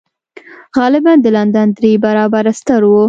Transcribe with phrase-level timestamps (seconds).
[0.77, 2.91] غالباً د لندن درې برابره ستر و